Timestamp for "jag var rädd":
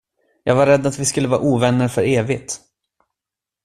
0.43-0.87